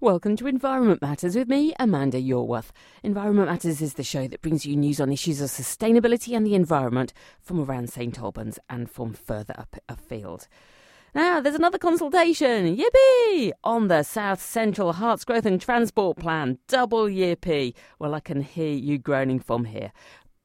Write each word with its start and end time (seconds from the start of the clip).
Welcome 0.00 0.36
to 0.36 0.46
Environment 0.46 1.02
Matters 1.02 1.34
with 1.34 1.48
me, 1.48 1.74
Amanda 1.76 2.22
Yorworth. 2.22 2.70
Environment 3.02 3.48
Matters 3.48 3.82
is 3.82 3.94
the 3.94 4.04
show 4.04 4.28
that 4.28 4.40
brings 4.40 4.64
you 4.64 4.76
news 4.76 5.00
on 5.00 5.10
issues 5.10 5.40
of 5.40 5.50
sustainability 5.50 6.36
and 6.36 6.46
the 6.46 6.54
environment 6.54 7.12
from 7.40 7.58
around 7.58 7.90
St 7.90 8.16
Albans 8.16 8.60
and 8.70 8.88
from 8.88 9.12
further 9.12 9.54
up 9.58 9.74
afield. 9.88 10.46
Now, 11.16 11.40
there's 11.40 11.56
another 11.56 11.78
consultation, 11.78 12.76
yippee, 12.76 13.50
on 13.64 13.88
the 13.88 14.04
South 14.04 14.40
Central 14.40 14.92
Herts 14.92 15.26
Growth 15.26 15.46
and 15.46 15.60
Transport 15.60 16.16
Plan. 16.16 16.58
Double 16.68 17.06
yippee. 17.06 17.74
Well, 17.98 18.14
I 18.14 18.20
can 18.20 18.42
hear 18.42 18.72
you 18.72 18.98
groaning 18.98 19.40
from 19.40 19.64
here. 19.64 19.90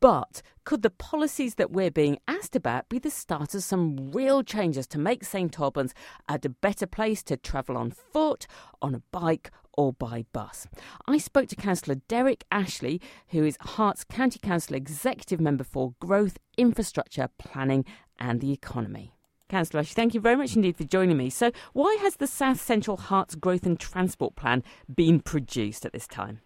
But 0.04 0.42
could 0.66 0.82
the 0.82 0.90
policies 0.90 1.56
that 1.56 1.72
we're 1.72 1.90
being 1.90 2.18
asked 2.28 2.58
about 2.58 2.90
be 2.90 3.00
the 3.00 3.10
start 3.10 3.56
of 3.56 3.64
some 3.64 4.12
real 4.12 4.44
changes 4.44 4.86
to 4.88 5.00
make 5.00 5.24
St 5.24 5.58
Albans 5.58 5.94
a 6.28 6.38
better 6.38 6.86
place 6.86 7.24
to 7.24 7.38
travel 7.38 7.78
on 7.78 7.92
foot, 7.92 8.46
on 8.82 8.94
a 8.96 9.02
bike, 9.14 9.50
or 9.72 9.94
by 9.94 10.26
bus? 10.34 10.68
I 11.08 11.20
spoke 11.20 11.48
to 11.48 11.56
Councillor 11.56 12.02
Derek 12.10 12.44
Ashley, 12.52 13.00
who 13.30 13.46
is 13.46 13.58
Herts 13.60 14.06
County 14.06 14.40
Council 14.40 14.76
Executive 14.76 15.40
Member 15.40 15.64
for 15.64 15.94
Growth, 16.02 16.38
Infrastructure, 16.58 17.30
Planning 17.38 17.86
and 18.20 18.42
the 18.42 18.52
Economy. 18.52 19.14
Councillor 19.48 19.80
Ashley, 19.80 19.94
thank 19.94 20.14
you 20.14 20.20
very 20.20 20.36
much 20.36 20.58
indeed 20.58 20.76
for 20.76 20.84
joining 20.84 21.16
me. 21.16 21.30
So, 21.30 21.54
why 21.72 21.96
has 22.02 22.18
the 22.18 22.28
South 22.28 22.60
Central 22.60 22.98
Herts 22.98 23.40
Growth 23.40 23.66
and 23.66 23.80
Transport 23.80 24.36
Plan 24.36 24.64
been 24.94 25.22
produced 25.22 25.86
at 25.86 25.94
this 25.94 26.08
time? 26.08 26.42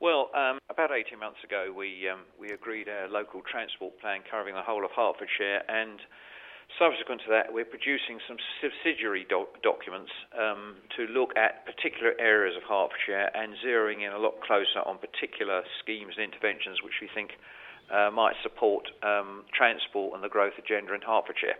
Well, 0.00 0.30
um, 0.34 0.58
about 0.70 0.90
18 0.92 1.18
months 1.18 1.44
ago, 1.44 1.72
we 1.76 2.08
um, 2.08 2.24
we 2.40 2.50
agreed 2.50 2.88
a 2.88 3.06
local 3.12 3.42
transport 3.44 4.00
plan 4.00 4.20
covering 4.24 4.54
the 4.54 4.62
whole 4.62 4.84
of 4.84 4.90
Hertfordshire, 4.96 5.60
and 5.68 6.00
subsequent 6.78 7.20
to 7.26 7.30
that, 7.30 7.52
we're 7.52 7.68
producing 7.68 8.20
some 8.28 8.36
subsidiary 8.64 9.26
doc- 9.28 9.60
documents 9.62 10.10
um, 10.38 10.76
to 10.96 11.04
look 11.12 11.36
at 11.36 11.66
particular 11.66 12.14
areas 12.18 12.56
of 12.56 12.62
Hertfordshire 12.62 13.30
and 13.34 13.54
zeroing 13.64 14.06
in 14.06 14.12
a 14.12 14.18
lot 14.18 14.40
closer 14.40 14.80
on 14.86 14.98
particular 14.98 15.62
schemes 15.82 16.14
and 16.16 16.32
interventions 16.32 16.82
which 16.82 17.00
we 17.00 17.08
think 17.12 17.32
uh, 17.92 18.10
might 18.10 18.34
support 18.42 18.88
um, 19.02 19.44
transport 19.52 20.14
and 20.14 20.22
the 20.22 20.28
growth 20.28 20.54
agenda 20.58 20.94
in 20.94 21.02
Hertfordshire. 21.02 21.58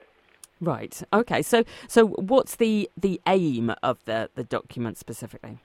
Right. 0.61 1.03
Okay. 1.12 1.42
So, 1.42 1.64
so 1.89 2.07
what's 2.07 2.57
the 2.57 2.91
the 2.97 3.20
aim 3.27 3.73
of 3.83 4.05
the 4.05 4.31
the 4.34 4.45
document 4.45 4.98
specifically? 4.98 5.59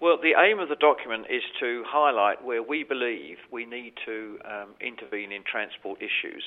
Well, 0.00 0.16
the 0.22 0.34
aim 0.38 0.60
of 0.60 0.68
the 0.68 0.76
document 0.76 1.26
is 1.28 1.42
to 1.58 1.82
highlight 1.84 2.44
where 2.44 2.62
we 2.62 2.84
believe 2.84 3.38
we 3.50 3.66
need 3.66 3.94
to 4.06 4.38
um, 4.44 4.68
intervene 4.80 5.32
in 5.32 5.42
transport 5.42 5.98
issues. 5.98 6.44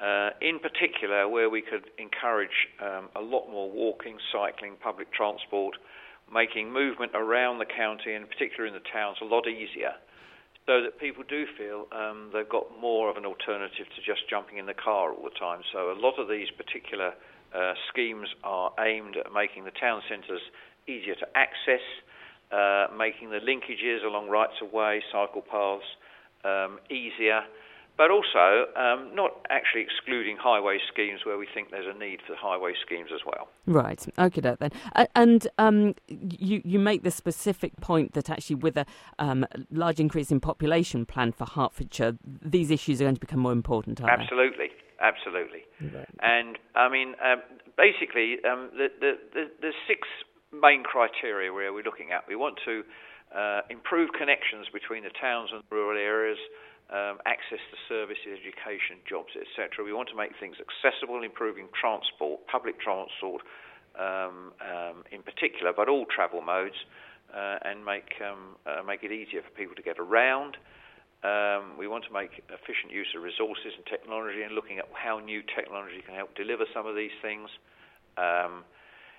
Uh, 0.00 0.30
in 0.40 0.58
particular, 0.58 1.28
where 1.28 1.48
we 1.48 1.62
could 1.62 1.90
encourage 1.98 2.66
um, 2.82 3.08
a 3.14 3.20
lot 3.20 3.48
more 3.50 3.70
walking, 3.70 4.18
cycling, 4.32 4.74
public 4.82 5.12
transport, 5.12 5.76
making 6.32 6.72
movement 6.72 7.12
around 7.14 7.58
the 7.58 7.66
county 7.66 8.14
and 8.14 8.28
particularly 8.28 8.74
in 8.74 8.74
the 8.74 8.88
towns 8.90 9.16
a 9.22 9.24
lot 9.24 9.46
easier 9.46 9.94
so 10.66 10.82
that 10.82 11.00
people 11.00 11.24
do 11.26 11.46
feel 11.56 11.86
um, 11.96 12.30
they've 12.34 12.48
got 12.48 12.66
more 12.78 13.08
of 13.08 13.16
an 13.16 13.24
alternative 13.24 13.86
to 13.96 14.02
just 14.04 14.28
jumping 14.28 14.58
in 14.58 14.66
the 14.66 14.76
car 14.76 15.12
all 15.12 15.24
the 15.24 15.38
time. 15.38 15.62
So 15.72 15.90
a 15.90 15.96
lot 15.98 16.18
of 16.18 16.28
these 16.28 16.48
particular 16.50 17.14
uh, 17.56 17.72
schemes 17.88 18.28
are 18.44 18.70
aimed 18.78 19.16
at 19.16 19.32
making 19.32 19.64
the 19.64 19.72
town 19.72 20.02
centres 20.10 20.42
easier 20.86 21.14
to 21.14 21.26
access, 21.34 21.80
uh, 22.52 22.86
making 22.96 23.30
the 23.30 23.38
linkages 23.38 24.04
along 24.04 24.28
rights 24.28 24.54
of 24.62 24.72
way, 24.72 25.02
cycle 25.12 25.42
paths 25.42 25.84
um, 26.44 26.78
easier, 26.90 27.42
but 27.96 28.12
also 28.12 28.66
um, 28.76 29.14
not 29.14 29.32
actually 29.50 29.82
excluding 29.82 30.36
highway 30.36 30.78
schemes 30.90 31.20
where 31.24 31.36
we 31.36 31.48
think 31.52 31.70
there's 31.70 31.92
a 31.92 31.98
need 31.98 32.20
for 32.26 32.36
highway 32.36 32.72
schemes 32.86 33.10
as 33.12 33.20
well. 33.26 33.48
Right. 33.66 34.06
Okay, 34.18 34.40
then. 34.40 34.70
And 35.16 35.48
um, 35.58 35.94
you 36.06 36.62
you 36.64 36.78
make 36.78 37.02
the 37.02 37.10
specific 37.10 37.76
point 37.80 38.14
that 38.14 38.30
actually, 38.30 38.56
with 38.56 38.76
a 38.76 38.86
um, 39.18 39.44
large 39.72 39.98
increase 39.98 40.30
in 40.30 40.38
population 40.38 41.06
planned 41.06 41.34
for 41.34 41.44
Hertfordshire, 41.44 42.16
these 42.24 42.70
issues 42.70 43.00
are 43.00 43.04
going 43.04 43.16
to 43.16 43.20
become 43.20 43.40
more 43.40 43.52
important. 43.52 44.00
Absolutely. 44.00 44.68
They? 44.68 44.74
Absolutely. 45.00 45.62
Right. 45.80 46.08
And 46.20 46.58
I 46.74 46.88
mean, 46.88 47.14
um, 47.24 47.42
basically, 47.76 48.36
um, 48.44 48.70
the, 48.72 48.88
the, 49.00 49.12
the, 49.32 49.44
the 49.60 49.72
six 49.86 50.08
main 50.52 50.82
criteria 50.82 51.52
where 51.52 51.72
we're 51.72 51.84
looking 51.84 52.12
at. 52.12 52.24
We 52.28 52.36
want 52.36 52.58
to 52.64 52.82
uh, 53.34 53.60
improve 53.70 54.10
connections 54.16 54.66
between 54.72 55.04
the 55.04 55.12
towns 55.20 55.50
and 55.52 55.62
rural 55.70 55.98
areas, 55.98 56.38
um, 56.88 57.20
access 57.26 57.60
to 57.60 57.76
services, 57.88 58.40
education, 58.40 59.04
jobs, 59.04 59.36
etc. 59.36 59.84
We 59.84 59.92
want 59.92 60.08
to 60.08 60.16
make 60.16 60.32
things 60.40 60.56
accessible, 60.56 61.22
improving 61.22 61.68
transport, 61.76 62.40
public 62.48 62.80
transport 62.80 63.44
um, 63.98 64.56
um, 64.64 65.04
in 65.12 65.20
particular, 65.20 65.72
but 65.76 65.88
all 65.88 66.06
travel 66.08 66.40
modes, 66.40 66.78
uh, 67.28 67.60
and 67.68 67.84
make 67.84 68.16
um, 68.24 68.56
uh, 68.64 68.80
make 68.80 69.04
it 69.04 69.12
easier 69.12 69.44
for 69.44 69.52
people 69.52 69.76
to 69.76 69.82
get 69.82 69.98
around. 70.00 70.56
Um, 71.20 71.76
we 71.76 71.88
want 71.90 72.04
to 72.06 72.12
make 72.14 72.40
efficient 72.48 72.88
use 72.88 73.10
of 73.12 73.20
resources 73.20 73.76
and 73.76 73.84
technology, 73.84 74.40
and 74.40 74.54
looking 74.54 74.78
at 74.78 74.88
how 74.94 75.18
new 75.18 75.42
technology 75.42 76.00
can 76.00 76.14
help 76.14 76.32
deliver 76.36 76.64
some 76.72 76.86
of 76.86 76.96
these 76.96 77.12
things. 77.20 77.50
Um, 78.16 78.64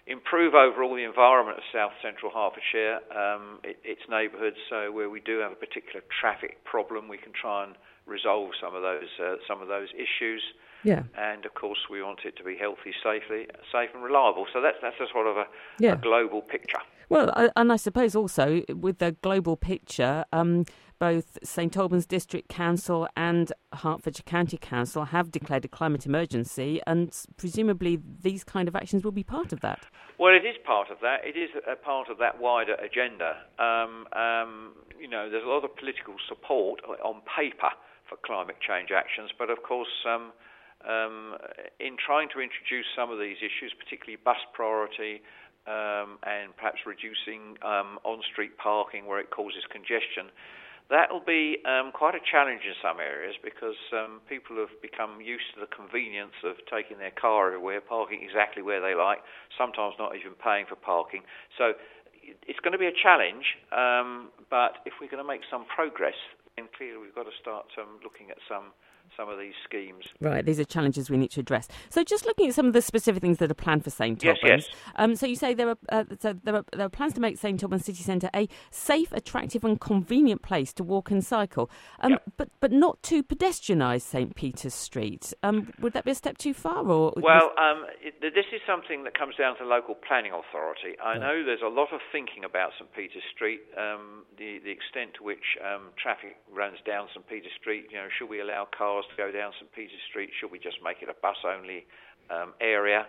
improve 0.10 0.56
overall 0.56 0.96
the 0.96 1.06
environment 1.06 1.58
of 1.58 1.64
South 1.72 1.94
Central 2.02 2.32
Hertfordshire, 2.34 3.00
um, 3.16 3.60
it, 3.64 3.78
its 3.86 4.02
neighbourhoods. 4.10 4.58
So 4.70 4.92
where 4.92 5.10
we 5.10 5.22
do 5.22 5.40
have 5.40 5.52
a 5.52 5.56
particular 5.56 6.02
traffic 6.20 6.66
problem, 6.66 7.08
we 7.08 7.18
can 7.18 7.32
try 7.32 7.64
and 7.64 7.76
resolve 8.06 8.52
some 8.60 8.76
of 8.76 8.82
those 8.82 9.08
uh, 9.22 9.36
some 9.48 9.62
of 9.62 9.68
those 9.68 9.90
issues. 9.94 10.42
Yeah. 10.84 11.04
And 11.18 11.46
of 11.46 11.54
course, 11.54 11.80
we 11.92 12.02
want 12.02 12.22
it 12.26 12.38
to 12.38 12.44
be 12.44 12.58
healthy, 12.58 12.94
safely, 13.04 13.48
safe 13.72 13.90
and 13.94 14.04
reliable. 14.04 14.48
So 14.52 14.62
that's 14.62 14.78
that's 14.82 15.00
a 15.00 15.08
sort 15.14 15.28
of 15.28 15.38
a, 15.38 15.46
yeah. 15.78 15.94
a 15.94 15.98
global 15.98 16.42
picture. 16.42 16.80
Well, 17.10 17.32
and 17.56 17.72
I 17.72 17.76
suppose 17.76 18.16
also 18.16 18.62
with 18.70 18.98
the 19.00 19.16
global 19.22 19.56
picture. 19.56 20.26
Um, 20.32 20.66
both 21.00 21.38
St 21.44 21.76
Albans 21.78 22.06
District 22.06 22.48
Council 22.50 23.08
and 23.16 23.52
Hertfordshire 23.74 24.24
County 24.26 24.58
Council 24.58 25.06
have 25.06 25.32
declared 25.32 25.66
a 25.66 25.68
climate 25.68 26.06
emergency, 26.06 26.82
and 26.86 27.16
presumably 27.38 28.00
these 28.22 28.44
kind 28.44 28.68
of 28.68 28.76
actions 28.76 29.04
will 29.04 29.12
be 29.12 29.24
part 29.24 29.54
of 29.54 29.62
that. 29.62 29.86
Well, 30.20 30.34
it 30.36 30.46
is 30.46 30.56
part 30.66 30.92
of 30.92 30.98
that. 31.02 31.24
It 31.24 31.38
is 31.38 31.50
a 31.66 31.76
part 31.76 32.10
of 32.10 32.18
that 32.20 32.40
wider 32.40 32.76
agenda. 32.76 33.38
Um, 33.58 34.06
um, 34.12 34.74
you 35.00 35.08
know, 35.08 35.30
there's 35.30 35.46
a 35.46 35.50
lot 35.50 35.64
of 35.64 35.76
political 35.78 36.16
support 36.28 36.82
on 37.04 37.22
paper 37.24 37.72
for 38.08 38.18
climate 38.26 38.58
change 38.60 38.90
actions, 38.92 39.32
but 39.38 39.50
of 39.50 39.64
course, 39.64 40.06
um, 40.06 40.32
um 40.88 41.36
in 41.80 41.96
trying 41.96 42.28
to 42.36 42.40
introduce 42.40 42.88
some 42.96 43.12
of 43.12 43.20
these 43.20 43.38
issues, 43.40 43.72
particularly 43.80 44.18
bus 44.24 44.40
priority, 44.54 45.22
um, 45.68 46.18
and 46.24 46.56
perhaps 46.58 46.82
reducing 46.86 47.56
um, 47.62 48.00
on-street 48.04 48.58
parking 48.58 49.06
where 49.06 49.20
it 49.20 49.30
causes 49.30 49.64
congestion, 49.70 50.32
That'll 50.90 51.22
be 51.22 51.62
um, 51.70 51.94
quite 51.94 52.16
a 52.18 52.24
challenge 52.26 52.66
in 52.66 52.74
some 52.82 52.98
areas 52.98 53.38
because 53.46 53.78
um, 53.94 54.26
people 54.26 54.58
have 54.58 54.74
become 54.82 55.22
used 55.22 55.46
to 55.54 55.62
the 55.62 55.70
convenience 55.70 56.34
of 56.42 56.58
taking 56.66 56.98
their 56.98 57.14
car 57.14 57.54
everywhere, 57.54 57.80
parking 57.80 58.26
exactly 58.26 58.66
where 58.66 58.82
they 58.82 58.98
like, 58.98 59.22
sometimes 59.54 59.94
not 60.02 60.18
even 60.18 60.34
paying 60.42 60.66
for 60.66 60.74
parking. 60.74 61.22
So 61.62 61.78
it's 62.26 62.58
going 62.66 62.74
to 62.74 62.82
be 62.82 62.90
a 62.90 62.98
challenge, 62.98 63.46
um, 63.70 64.34
but 64.50 64.82
if 64.90 64.98
we're 64.98 65.14
going 65.14 65.22
to 65.22 65.28
make 65.28 65.46
some 65.46 65.70
progress, 65.70 66.18
then 66.58 66.66
clearly 66.74 66.98
we've 66.98 67.14
got 67.14 67.30
to 67.30 67.38
start 67.38 67.70
um, 67.78 68.02
looking 68.02 68.34
at 68.34 68.42
some 68.50 68.74
some 69.16 69.30
of 69.30 69.40
these 69.40 69.54
schemes. 69.64 70.06
Right, 70.20 70.46
these 70.46 70.60
are 70.60 70.66
challenges 70.66 71.10
we 71.10 71.18
need 71.18 71.32
to 71.32 71.40
address. 71.40 71.68
So, 71.90 72.04
just 72.04 72.26
looking 72.26 72.50
at 72.50 72.56
some 72.56 72.68
of 72.68 72.74
the 72.74 72.82
specific 72.82 73.22
things 73.22 73.38
that 73.38 73.52
are 73.52 73.56
planned 73.56 73.84
for 73.84 73.90
St 73.90 74.24
Albans. 74.26 74.40
Yes, 74.44 74.68
yes. 74.68 74.76
Um, 74.96 75.16
so 75.16 75.26
you 75.26 75.36
say 75.36 75.54
there 75.54 75.70
are 75.70 75.78
uh, 75.90 76.04
so 76.20 76.34
there 76.44 76.56
are, 76.56 76.66
there 76.72 76.86
are 76.86 76.90
plans 76.90 77.14
to 77.14 77.22
make 77.22 77.38
St 77.38 77.62
Albans 77.62 77.86
City 77.86 78.04
Centre 78.04 78.30
a 78.36 78.48
safe, 78.72 79.12
attractive, 79.12 79.64
and 79.64 79.80
convenient 79.80 80.42
place 80.42 80.74
to 80.74 80.84
walk 80.84 81.12
and 81.12 81.26
cycle, 81.26 81.70
um, 82.02 82.18
but 82.38 82.50
but 82.60 82.72
not 82.72 83.02
to 83.04 83.24
pedestrianise 83.24 84.02
St 84.02 84.36
Peter's 84.36 84.74
Street. 84.74 85.34
Um, 85.44 85.72
would 85.80 85.94
that 85.94 86.06
be 86.06 86.12
a 86.12 86.16
step 86.16 86.38
too 86.38 86.54
far, 86.54 86.86
or 86.88 87.14
well, 87.18 87.52
um, 87.58 87.86
it, 88.02 88.22
this 88.22 88.50
is 88.54 88.62
something 88.68 89.04
that 89.04 89.18
comes 89.18 89.36
down 89.36 89.58
to 89.58 89.66
local 89.66 89.96
planning 89.96 90.32
authority. 90.32 90.98
I 91.04 91.12
right. 91.12 91.20
know 91.20 91.44
there's 91.46 91.66
a 91.66 91.70
lot 91.70 91.94
of 91.94 92.00
thinking 92.12 92.44
about 92.44 92.72
St 92.78 92.92
Peter's 92.94 93.24
Street, 93.34 93.62
um, 93.78 94.26
the 94.38 94.60
the 94.64 94.72
extent 94.72 95.16
to 95.18 95.24
which 95.24 95.58
um, 95.64 95.92
traffic 96.02 96.38
runs 96.52 96.78
down 96.86 97.08
St 97.14 97.28
Peter's 97.28 97.52
Street. 97.60 97.86
You 97.92 97.98
know, 97.98 98.08
should 98.18 98.30
we 98.30 98.42
allow 98.42 98.68
cars 98.76 98.99
to 99.08 99.18
go 99.18 99.32
down 99.32 99.54
St 99.60 99.72
Peter's 99.72 100.04
Street? 100.10 100.30
Should 100.40 100.52
we 100.52 100.60
just 100.60 100.78
make 100.84 101.02
it 101.02 101.10
a 101.10 101.18
bus-only 101.22 101.86
um, 102.30 102.54
area? 102.60 103.08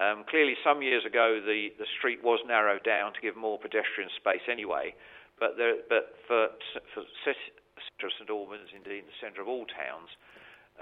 Um, 0.00 0.24
clearly, 0.28 0.56
some 0.64 0.82
years 0.82 1.04
ago, 1.04 1.40
the, 1.44 1.70
the 1.78 1.86
street 1.98 2.24
was 2.24 2.40
narrowed 2.46 2.82
down 2.84 3.12
to 3.12 3.20
give 3.20 3.36
more 3.36 3.58
pedestrian 3.58 4.10
space 4.16 4.42
anyway. 4.50 4.94
But, 5.38 5.56
there, 5.56 5.80
but 5.88 6.16
for, 6.26 6.48
for 6.94 7.02
St 7.24 8.30
Albans, 8.30 8.70
indeed 8.74 9.04
the 9.06 9.16
centre 9.20 9.42
of 9.42 9.48
all 9.48 9.66
towns, 9.66 10.10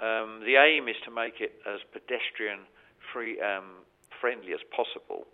um, 0.01 0.41
the 0.47 0.57
aim 0.57 0.89
is 0.89 0.97
to 1.05 1.11
make 1.11 1.41
it 1.41 1.59
as 1.67 1.81
pedestrian 1.93 2.65
free, 3.13 3.41
um, 3.41 3.85
friendly 4.21 4.53
as 4.53 4.63
possible. 4.71 5.27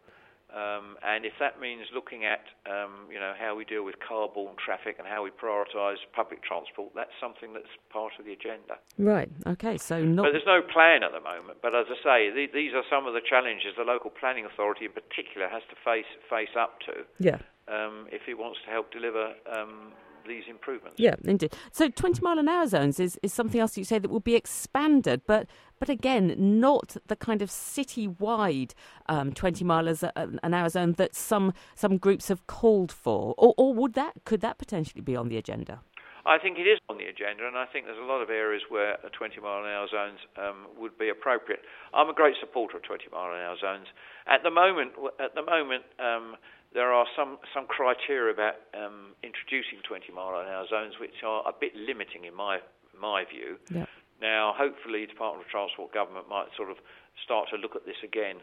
Um, 0.56 0.97
and 1.05 1.29
if 1.29 1.35
that 1.38 1.61
means 1.61 1.85
looking 1.94 2.25
at, 2.25 2.41
um, 2.64 3.12
you 3.12 3.20
know, 3.20 3.35
how 3.38 3.55
we 3.55 3.64
deal 3.69 3.85
with 3.85 3.97
car-borne 4.00 4.56
traffic 4.56 4.97
and 4.99 5.06
how 5.06 5.23
we 5.23 5.29
prioritise 5.29 6.00
public 6.14 6.43
transport, 6.43 6.93
that's 6.97 7.12
something 7.20 7.53
that's 7.53 7.69
part 7.93 8.12
of 8.19 8.25
the 8.25 8.32
agenda. 8.32 8.81
Right. 8.97 9.29
Okay. 9.47 9.76
So 9.76 10.03
not. 10.03 10.25
But 10.25 10.32
there's 10.32 10.49
no 10.49 10.62
plan 10.64 11.05
at 11.05 11.12
the 11.12 11.20
moment. 11.20 11.58
But 11.61 11.75
as 11.76 11.85
I 11.93 11.99
say, 12.00 12.49
these 12.49 12.73
are 12.73 12.85
some 12.88 13.06
of 13.06 13.12
the 13.12 13.20
challenges 13.20 13.76
the 13.76 13.85
local 13.85 14.08
planning 14.08 14.47
authority, 14.47 14.87
in 14.87 14.93
particular, 14.97 15.47
has 15.49 15.62
to 15.69 15.76
face 15.85 16.08
face 16.31 16.56
up 16.59 16.81
to. 16.88 17.05
Yeah. 17.20 17.38
um, 17.69 18.06
if 18.12 18.23
he 18.26 18.35
wants 18.35 18.59
to 18.64 18.70
help 18.70 18.93
deliver 18.93 19.35
um, 19.52 19.93
these 20.26 20.44
improvements. 20.49 20.99
Yeah, 20.99 21.14
indeed. 21.25 21.55
So 21.73 21.88
20 21.88 22.20
mile 22.23 22.38
an 22.38 22.49
hour 22.49 22.67
zones 22.67 22.99
is, 22.99 23.19
is 23.23 23.32
something 23.32 23.61
else 23.61 23.76
you 23.76 23.85
say 23.85 23.99
that 23.99 24.11
will 24.11 24.20
be 24.20 24.35
expanded, 24.35 25.23
but 25.26 25.47
but 25.78 25.88
again, 25.88 26.34
not 26.38 26.96
the 27.06 27.17
kind 27.17 27.43
of 27.43 27.50
city-wide 27.50 28.75
um, 29.08 29.32
20 29.32 29.64
mile 29.64 29.88
an 29.88 30.55
hour 30.55 30.69
zone 30.69 30.93
that 30.93 31.14
some 31.14 31.52
some 31.75 31.99
groups 31.99 32.28
have 32.28 32.46
called 32.46 32.93
for, 32.93 33.34
or, 33.37 33.55
or 33.56 33.75
would 33.75 33.94
that 33.94 34.14
could 34.25 34.40
that 34.40 34.58
potentially 34.58 35.00
be 35.00 35.17
on 35.17 35.28
the 35.28 35.37
agenda? 35.37 35.81
I 36.26 36.38
think 36.43 36.58
it 36.58 36.67
is 36.67 36.82
on 36.90 36.99
the 36.99 37.06
agenda, 37.06 37.46
and 37.46 37.56
I 37.56 37.67
think 37.70 37.87
there's 37.87 38.02
a 38.02 38.11
lot 38.11 38.20
of 38.20 38.31
areas 38.31 38.62
where 38.69 38.99
a 39.06 39.11
20 39.14 39.38
mile 39.40 39.62
an 39.62 39.70
hour 39.70 39.87
zones 39.87 40.19
um, 40.34 40.67
would 40.76 40.99
be 40.99 41.08
appropriate. 41.08 41.62
I'm 41.94 42.11
a 42.11 42.12
great 42.12 42.34
supporter 42.40 42.78
of 42.78 42.82
20 42.82 43.05
mile 43.12 43.31
an 43.31 43.38
hour 43.46 43.55
zones. 43.55 43.87
At 44.26 44.43
the 44.43 44.50
moment, 44.50 44.99
at 45.23 45.38
the 45.38 45.46
moment, 45.46 45.84
um, 46.02 46.34
there 46.75 46.93
are 46.93 47.06
some, 47.17 47.38
some 47.55 47.67
criteria 47.70 48.34
about 48.34 48.58
um, 48.75 49.14
introducing 49.23 49.78
20 49.87 50.11
mile 50.12 50.34
an 50.43 50.50
hour 50.50 50.67
zones 50.67 50.99
which 50.99 51.23
are 51.25 51.46
a 51.46 51.55
bit 51.55 51.73
limiting 51.78 52.25
in 52.26 52.34
my 52.34 52.58
my 52.99 53.25
view. 53.28 53.58
Yeah. 53.70 53.84
Now, 54.20 54.54
hopefully, 54.56 55.04
the 55.04 55.12
Department 55.12 55.44
of 55.44 55.50
Transport 55.50 55.92
government 55.92 56.28
might 56.28 56.48
sort 56.56 56.70
of 56.70 56.78
start 57.22 57.48
to 57.52 57.56
look 57.56 57.76
at 57.76 57.84
this 57.84 58.00
again. 58.02 58.40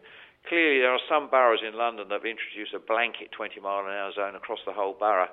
Clearly, 0.47 0.79
there 0.81 0.91
are 0.91 1.01
some 1.07 1.29
boroughs 1.29 1.63
in 1.65 1.77
London 1.77 2.09
that 2.09 2.21
have 2.21 2.29
introduced 2.29 2.73
a 2.75 2.79
blanket 2.79 3.31
20 3.31 3.59
mile 3.61 3.85
an 3.85 3.93
hour 3.93 4.11
zone 4.13 4.35
across 4.35 4.59
the 4.65 4.73
whole 4.73 4.93
borough. 4.93 5.31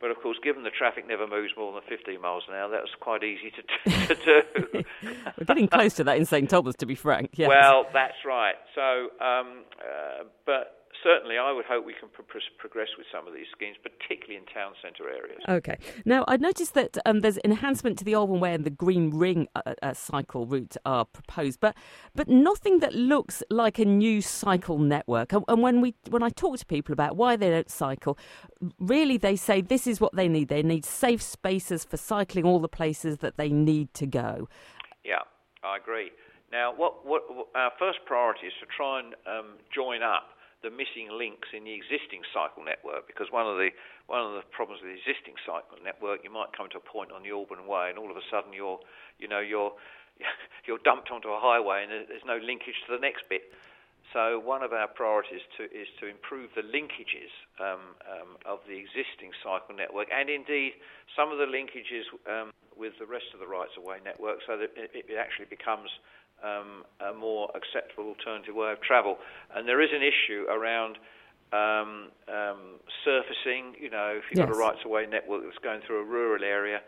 But 0.00 0.10
of 0.10 0.18
course, 0.20 0.36
given 0.42 0.64
the 0.64 0.70
traffic 0.70 1.06
never 1.06 1.26
moves 1.26 1.52
more 1.56 1.72
than 1.72 1.82
15 1.88 2.20
miles 2.20 2.44
an 2.48 2.54
hour, 2.54 2.70
that 2.70 2.82
was 2.82 2.94
quite 3.00 3.22
easy 3.22 3.50
to, 3.50 3.62
to 4.14 4.14
do. 4.14 4.84
We're 5.38 5.46
getting 5.46 5.68
close 5.68 5.94
to 5.94 6.04
that 6.04 6.16
in 6.16 6.24
St 6.24 6.52
Albans, 6.52 6.76
to 6.76 6.86
be 6.86 6.94
frank. 6.94 7.30
Yes. 7.34 7.48
Well, 7.48 7.86
that's 7.92 8.20
right. 8.24 8.56
So, 8.74 9.10
um, 9.24 9.64
uh, 9.80 10.24
but 10.44 10.83
certainly 11.04 11.38
I 11.38 11.52
would 11.52 11.66
hope 11.66 11.84
we 11.84 11.92
can 11.92 12.08
pro- 12.08 12.24
progress 12.58 12.88
with 12.96 13.06
some 13.12 13.28
of 13.28 13.34
these 13.34 13.46
schemes, 13.52 13.76
particularly 13.82 14.36
in 14.36 14.46
town 14.52 14.72
centre 14.82 15.08
areas. 15.08 15.40
Okay. 15.48 15.76
Now, 16.04 16.24
I 16.26 16.36
noticed 16.38 16.74
that 16.74 16.96
um, 17.06 17.20
there's 17.20 17.38
enhancement 17.44 17.98
to 17.98 18.04
the 18.04 18.14
Alban 18.14 18.40
Way 18.40 18.54
and 18.54 18.64
the 18.64 18.70
Green 18.70 19.10
Ring 19.10 19.46
uh, 19.54 19.74
uh, 19.82 19.92
cycle 19.92 20.46
route 20.46 20.76
are 20.84 21.04
proposed, 21.04 21.60
but 21.60 21.76
but 22.14 22.28
nothing 22.28 22.80
that 22.80 22.94
looks 22.94 23.42
like 23.50 23.78
a 23.78 23.84
new 23.84 24.20
cycle 24.22 24.78
network. 24.78 25.32
And, 25.32 25.44
and 25.46 25.62
when 25.62 25.80
we 25.80 25.94
when 26.08 26.22
I 26.22 26.30
talk 26.30 26.58
to 26.58 26.66
people 26.66 26.92
about 26.92 27.16
why 27.16 27.36
they 27.36 27.50
don't 27.50 27.70
cycle, 27.70 28.18
really 28.80 29.18
they 29.18 29.36
say 29.36 29.60
this 29.60 29.86
is 29.86 30.00
what 30.00 30.16
they 30.16 30.28
need. 30.28 30.48
They 30.48 30.62
need 30.62 30.84
safe 30.84 31.22
spaces 31.22 31.84
for 31.84 31.98
cycling 31.98 32.44
all 32.44 32.58
the 32.58 32.68
places 32.68 33.18
that 33.18 33.36
they 33.36 33.50
need 33.50 33.92
to 33.94 34.06
go. 34.06 34.48
Yeah, 35.04 35.22
I 35.62 35.76
agree. 35.76 36.10
Now, 36.50 36.72
what, 36.72 37.04
what, 37.04 37.22
what 37.34 37.48
our 37.56 37.72
first 37.78 37.98
priority 38.06 38.46
is 38.46 38.52
to 38.60 38.66
try 38.76 39.00
and 39.00 39.14
um, 39.26 39.58
join 39.74 40.02
up 40.02 40.30
the 40.64 40.72
missing 40.72 41.12
links 41.12 41.52
in 41.52 41.68
the 41.68 41.76
existing 41.76 42.24
cycle 42.32 42.64
network 42.64 43.06
because 43.06 43.28
one 43.28 43.44
of 43.44 43.60
the 43.60 43.68
one 44.08 44.24
of 44.24 44.32
the 44.32 44.40
problems 44.48 44.80
with 44.80 44.88
the 44.88 44.96
existing 44.96 45.36
cycle 45.44 45.76
network 45.84 46.24
you 46.24 46.32
might 46.32 46.56
come 46.56 46.72
to 46.72 46.80
a 46.80 46.86
point 46.88 47.12
on 47.12 47.20
the 47.20 47.30
Alban 47.30 47.68
Way 47.68 47.92
and 47.92 48.00
all 48.00 48.10
of 48.10 48.16
a 48.16 48.24
sudden 48.32 48.56
you're 48.56 48.80
you 49.20 49.28
know 49.28 49.44
you're 49.44 49.76
you're 50.66 50.80
dumped 50.80 51.12
onto 51.12 51.28
a 51.28 51.38
highway 51.38 51.84
and 51.84 51.92
there's 52.08 52.24
no 52.24 52.40
linkage 52.40 52.80
to 52.88 52.96
the 52.96 53.02
next 53.02 53.28
bit. 53.28 53.52
So 54.12 54.38
one 54.38 54.62
of 54.62 54.72
our 54.72 54.86
priorities 54.86 55.42
to, 55.58 55.64
is 55.64 55.90
to 55.98 56.06
improve 56.06 56.50
the 56.54 56.62
linkages 56.62 57.34
um, 57.58 57.98
um, 58.06 58.38
of 58.46 58.60
the 58.68 58.78
existing 58.78 59.34
cycle 59.42 59.74
network 59.74 60.06
and 60.14 60.30
indeed 60.30 60.78
some 61.16 61.32
of 61.34 61.38
the 61.38 61.50
linkages 61.50 62.06
um, 62.30 62.52
with 62.78 62.94
the 63.02 63.06
rest 63.06 63.34
of 63.34 63.40
the 63.40 63.46
rights 63.46 63.74
of 63.76 63.82
way 63.82 63.98
network 64.04 64.38
so 64.46 64.56
that 64.56 64.70
it, 64.78 64.94
it 64.94 65.18
actually 65.18 65.50
becomes 65.50 65.90
um, 66.44 66.84
a 67.00 67.16
more 67.16 67.50
acceptable 67.56 68.12
alternative 68.12 68.54
way 68.54 68.72
of 68.72 68.80
travel. 68.82 69.16
And 69.54 69.66
there 69.66 69.80
is 69.80 69.90
an 69.92 70.02
issue 70.02 70.44
around 70.52 70.98
um, 71.52 72.12
um, 72.28 72.78
surfacing. 73.04 73.80
You 73.80 73.90
know, 73.90 74.20
if 74.20 74.24
you've 74.30 74.44
yes. 74.44 74.48
got 74.48 74.54
a 74.54 74.58
rights 74.58 74.80
of 74.84 74.90
way 74.90 75.06
network 75.06 75.42
that's 75.44 75.58
going 75.64 75.80
through 75.86 76.02
a 76.02 76.04
rural 76.04 76.44
area, 76.44 76.80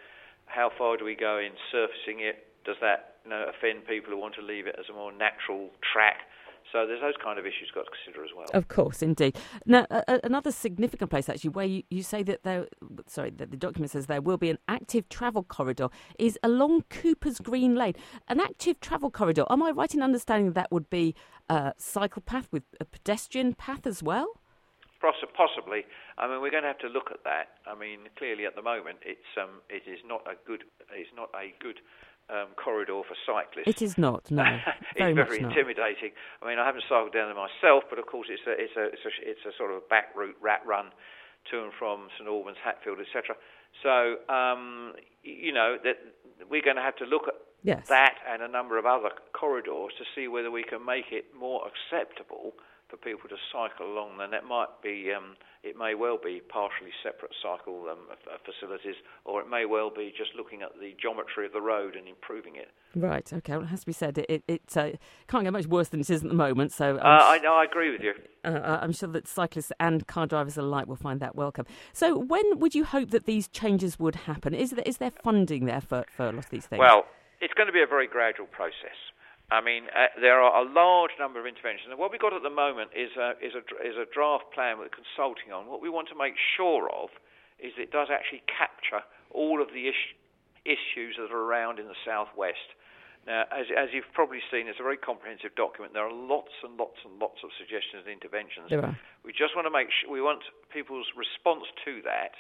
how 0.47 0.70
far 0.76 0.97
do 0.97 1.05
we 1.05 1.17
go 1.17 1.38
in 1.38 1.53
surfacing 1.73 2.20
it? 2.20 2.44
Does 2.64 2.76
that 2.81 3.17
you 3.25 3.31
know, 3.31 3.47
offend 3.49 3.87
people 3.87 4.12
who 4.12 4.19
want 4.19 4.35
to 4.37 4.43
leave 4.43 4.67
it 4.67 4.76
as 4.79 4.87
a 4.91 4.93
more 4.93 5.12
natural 5.12 5.70
track? 5.81 6.29
So 6.73 6.87
there's 6.87 7.01
those 7.01 7.15
kind 7.23 7.39
of 7.39 7.47
issues 7.47 7.71
got 7.75 7.85
to 7.85 7.91
consider 8.05 8.25
as 8.25 8.31
well. 8.37 8.47
Of 8.53 8.69
course, 8.69 9.03
indeed. 9.03 9.37
Now, 9.65 9.87
uh, 9.91 10.19
another 10.25 10.51
significant 10.51 11.11
place 11.11 11.29
actually 11.29 11.51
where 11.51 11.67
you, 11.67 11.83
you 11.91 12.03
say 12.03 12.23
that 12.25 12.43
there, 12.43 12.67
sorry, 13.07 13.31
that 13.31 13.51
the 13.51 13.57
document 13.57 13.93
says 13.93 14.07
there 14.07 14.21
will 14.21 14.37
be 14.37 14.51
an 14.51 14.59
active 14.69 15.09
travel 15.09 15.43
corridor 15.43 15.89
is 16.19 16.39
along 16.43 16.85
Cooper's 16.91 17.39
Green 17.39 17.75
Lane. 17.77 17.95
An 18.29 18.41
active 18.41 18.81
travel 18.81 19.11
corridor. 19.11 19.45
Am 19.49 19.63
I 19.63 19.71
right 19.71 19.95
in 19.95 20.03
understanding 20.03 20.53
that 20.53 20.73
would 20.73 20.91
be 20.91 21.15
a 21.49 21.73
cycle 21.79 22.23
path 22.23 22.49
with 22.51 22.65
a 22.81 22.85
pedestrian 22.85 23.55
path 23.55 23.87
as 23.87 24.03
well? 24.03 24.41
Possibly. 25.37 25.85
I 26.19 26.27
mean, 26.27 26.41
we're 26.41 26.51
going 26.51 26.65
to 26.65 26.69
have 26.69 26.79
to 26.79 26.89
look 26.89 27.11
at 27.13 27.23
that. 27.23 27.61
I 27.67 27.79
mean, 27.79 28.09
clearly 28.19 28.47
at 28.47 28.57
the 28.57 28.63
moment, 28.63 28.99
it's 29.05 29.31
um, 29.41 29.61
it 29.69 29.83
is 29.87 30.01
not 30.05 30.23
a 30.27 30.35
good, 30.47 30.65
it's 30.91 31.11
not 31.15 31.29
a 31.35 31.55
good 31.63 31.79
um, 32.31 32.49
corridor 32.56 33.02
for 33.06 33.17
cyclists. 33.25 33.69
It 33.69 33.82
is 33.82 33.96
not. 33.99 34.31
No, 34.31 34.43
very 34.99 35.12
it's 35.12 35.28
very 35.28 35.43
intimidating. 35.43 36.12
Not. 36.40 36.46
I 36.46 36.50
mean, 36.50 36.58
I 36.58 36.67
haven't 36.67 36.84
cycled 36.88 37.12
down 37.12 37.32
there 37.32 37.38
myself, 37.38 37.84
but 37.88 37.99
of 37.99 38.06
course, 38.06 38.28
it's 38.31 38.43
a 38.46 38.52
it's 38.52 38.76
a 38.76 38.84
it's 38.90 39.05
a, 39.05 39.12
it's 39.23 39.44
a 39.46 39.56
sort 39.56 39.70
of 39.70 39.88
back 39.88 40.14
route 40.17 40.37
rat 40.40 40.62
run 40.67 40.90
to 41.50 41.62
and 41.62 41.73
from 41.78 42.08
St 42.19 42.28
Albans, 42.28 42.58
Hatfield, 42.62 42.99
etc. 42.99 43.37
So, 43.82 44.19
um, 44.32 44.94
you 45.23 45.52
know, 45.52 45.76
that 45.82 45.96
we're 46.50 46.62
going 46.62 46.76
to 46.76 46.82
have 46.82 46.96
to 46.96 47.05
look 47.05 47.28
at 47.28 47.34
yes. 47.62 47.87
that 47.88 48.14
and 48.29 48.43
a 48.43 48.49
number 48.49 48.79
of 48.79 48.87
other 48.87 49.11
corridors 49.32 49.93
to 49.99 50.05
see 50.14 50.29
whether 50.29 50.50
we 50.50 50.64
can 50.64 50.84
make 50.84 51.12
it 51.12 51.26
more 51.38 51.62
acceptable 51.67 52.55
for 52.88 52.96
people 52.96 53.29
to 53.29 53.37
cycle 53.52 53.87
along, 53.87 54.19
then 54.19 54.31
that 54.31 54.44
might 54.44 54.70
be, 54.82 55.11
um, 55.12 55.37
it 55.67 55.77
may 55.77 55.95
well 55.95 56.19
be 56.23 56.41
partially 56.49 56.93
separate 57.03 57.33
cycle 57.43 57.87
um, 57.91 57.99
facilities, 58.45 58.95
or 59.25 59.41
it 59.41 59.51
may 59.51 59.65
well 59.65 59.91
be 59.91 60.13
just 60.17 60.31
looking 60.37 60.63
at 60.63 60.71
the 60.81 60.95
geometry 61.01 61.47
of 61.47 61.53
the 61.53 61.61
road 61.61 61.97
and 61.97 62.07
improving 62.07 62.55
it. 62.55 62.71
Right. 62.95 63.31
Okay. 63.33 63.55
Well, 63.55 63.63
it 63.63 63.67
has 63.67 63.81
to 63.81 63.87
be 63.87 63.93
said, 63.93 64.19
it, 64.19 64.27
it, 64.29 64.43
it 64.47 64.77
uh, 64.77 64.91
can't 65.29 65.45
get 65.45 65.53
much 65.53 65.67
worse 65.67 65.89
than 65.89 66.01
it 66.01 66.09
is 66.09 66.23
at 66.23 66.29
the 66.29 66.35
moment. 66.35 66.73
So 66.73 66.97
uh, 66.97 67.01
I, 67.03 67.39
I 67.45 67.65
agree 67.65 67.91
with 67.91 68.01
you. 68.01 68.15
Uh, 68.45 68.49
uh, 68.49 68.79
I'm 68.81 68.93
sure 68.93 69.09
that 69.09 69.27
cyclists 69.27 69.73
and 69.81 70.07
car 70.07 70.27
drivers 70.27 70.57
alike 70.57 70.87
will 70.87 70.97
find 70.97 71.19
that 71.21 71.35
welcome. 71.35 71.67
So 71.93 72.17
when 72.17 72.59
would 72.61 72.75
you 72.75 72.85
hope 72.85 73.11
that 73.11 73.27
these 73.27 73.49
changes 73.49 73.99
would 73.99 74.15
happen? 74.15 74.55
Is 74.55 74.71
there, 74.71 74.85
is 74.87 74.99
there 74.99 75.11
funding 75.11 75.67
there 75.67 75.81
for, 75.81 76.05
for 76.17 76.29
a 76.29 76.33
lot 76.33 76.45
of 76.45 76.51
these 76.51 76.67
things? 76.67 76.79
Well, 76.79 77.07
it's 77.41 77.55
going 77.55 77.67
to 77.67 77.73
be 77.73 77.83
a 77.83 77.87
very 77.87 78.07
gradual 78.07 78.47
process. 78.47 78.97
I 79.50 79.62
mean, 79.62 79.87
uh, 79.94 80.10
there 80.20 80.43
are 80.43 80.58
a 80.58 80.66
large 80.66 81.14
number 81.19 81.38
of 81.38 81.46
interventions. 81.46 81.87
And 81.90 81.98
what 81.98 82.10
we've 82.10 82.20
got 82.20 82.34
at 82.34 82.43
the 82.43 82.50
moment 82.50 82.90
is 82.98 83.14
a, 83.14 83.38
is, 83.38 83.54
a, 83.54 83.62
is 83.87 83.94
a 83.94 84.06
draft 84.10 84.50
plan 84.50 84.78
we're 84.82 84.90
consulting 84.90 85.54
on. 85.54 85.70
What 85.70 85.78
we 85.78 85.88
want 85.88 86.08
to 86.10 86.19
make 86.19 86.34
sure 86.56 86.90
of 86.90 87.14
is 87.62 87.70
it 87.78 87.94
does 87.94 88.08
actually 88.10 88.43
capture 88.50 89.06
all 89.31 89.62
of 89.62 89.70
the 89.70 89.86
is- 89.86 90.15
issues 90.67 91.15
that 91.15 91.31
are 91.31 91.44
around 91.46 91.79
in 91.79 91.86
the 91.86 91.98
southwest. 92.03 92.74
Now, 93.26 93.46
as, 93.55 93.70
as 93.70 93.94
you've 93.94 94.10
probably 94.15 94.43
seen, 94.50 94.67
it's 94.67 94.82
a 94.82 94.86
very 94.86 94.98
comprehensive 94.98 95.55
document. 95.55 95.94
There 95.94 96.06
are 96.06 96.15
lots 96.15 96.55
and 96.67 96.74
lots 96.74 96.98
and 97.06 97.19
lots 97.19 97.43
of 97.46 97.50
suggestions 97.55 98.03
and 98.06 98.10
interventions. 98.10 98.70
Are. 98.70 98.98
We 99.22 99.31
just 99.31 99.55
want 99.55 99.67
to 99.67 99.74
make 99.74 99.91
sure 99.94 100.10
we 100.10 100.22
want 100.22 100.43
people's 100.74 101.06
response 101.15 101.67
to 101.86 102.03
that 102.03 102.34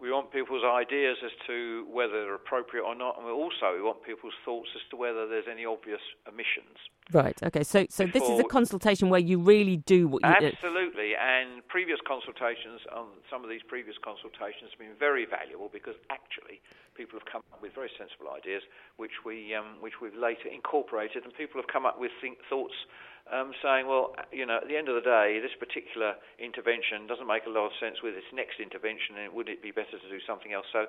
we 0.00 0.10
want 0.10 0.32
people's 0.32 0.64
ideas 0.64 1.18
as 1.24 1.30
to 1.46 1.86
whether 1.90 2.12
they're 2.24 2.34
appropriate 2.34 2.82
or 2.82 2.94
not, 2.94 3.18
and 3.18 3.26
we 3.26 3.32
also 3.32 3.76
we 3.76 3.82
want 3.82 4.02
people's 4.02 4.34
thoughts 4.44 4.68
as 4.74 4.82
to 4.90 4.96
whether 4.96 5.28
there's 5.28 5.44
any 5.50 5.66
obvious 5.66 6.00
omissions. 6.26 6.76
Right. 7.12 7.36
Okay. 7.42 7.64
So, 7.64 7.86
so 7.90 8.06
this 8.06 8.22
is 8.22 8.38
a 8.38 8.44
consultation 8.44 9.10
where 9.10 9.20
you 9.20 9.38
really 9.38 9.76
do 9.78 10.08
what 10.08 10.22
you 10.22 10.30
absolutely. 10.30 11.12
And 11.16 11.66
previous 11.68 11.98
consultations 12.06 12.80
on 12.94 13.08
some 13.28 13.44
of 13.44 13.50
these 13.50 13.62
previous 13.66 13.96
consultations 14.02 14.70
have 14.70 14.78
been 14.78 14.96
very 14.98 15.26
valuable 15.26 15.68
because 15.72 15.96
actually 16.08 16.62
people 16.94 17.18
have 17.18 17.26
come 17.26 17.42
up 17.52 17.60
with 17.60 17.74
very 17.74 17.90
sensible 17.98 18.30
ideas, 18.32 18.62
which 18.96 19.24
we 19.26 19.54
um, 19.54 19.76
which 19.80 20.00
we've 20.00 20.16
later 20.16 20.48
incorporated, 20.48 21.24
and 21.24 21.34
people 21.34 21.60
have 21.60 21.68
come 21.68 21.84
up 21.84 22.00
with 22.00 22.10
think, 22.22 22.38
thoughts 22.48 22.74
um, 23.28 23.52
saying, 23.62 23.86
well, 23.86 24.14
you 24.32 24.46
know, 24.46 24.58
at 24.62 24.68
the 24.68 24.76
end 24.76 24.88
of 24.88 24.94
the 24.94 25.04
day, 25.04 25.38
this 25.42 25.54
particular 25.58 26.14
intervention 26.38 27.06
doesn't 27.06 27.26
make 27.26 27.46
a 27.46 27.50
lot 27.50 27.66
of 27.66 27.72
sense 27.78 28.02
with 28.02 28.14
this 28.14 28.26
next 28.32 28.58
intervention, 28.58 29.18
and 29.18 29.32
would 29.34 29.48
it 29.48 29.62
be 29.62 29.70
better 29.70 29.98
to 29.98 30.08
do 30.08 30.18
something 30.26 30.52
else? 30.52 30.66
So 30.72 30.86